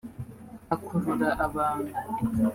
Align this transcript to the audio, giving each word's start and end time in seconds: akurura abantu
akurura 0.75 1.29
abantu 1.45 1.93